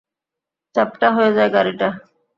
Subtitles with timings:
[0.75, 1.89] চ্যাপ্টা হয়ে যায় গাড়িটা।